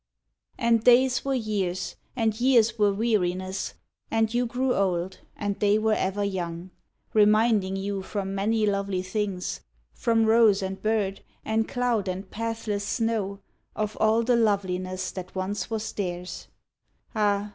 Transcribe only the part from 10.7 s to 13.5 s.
bird and cloud and pathless snow,